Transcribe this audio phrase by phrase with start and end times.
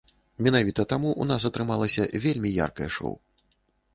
[0.45, 3.13] Менавіта таму ў нас атрымалася вельмі яркае шоў.